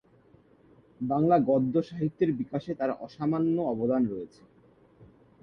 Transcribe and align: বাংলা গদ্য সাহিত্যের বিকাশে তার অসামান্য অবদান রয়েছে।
বাংলা 1.01 1.35
গদ্য 1.49 1.75
সাহিত্যের 1.81 2.29
বিকাশে 2.31 2.71
তার 2.75 2.91
অসামান্য 3.05 3.55
অবদান 3.73 4.01
রয়েছে। 4.05 4.41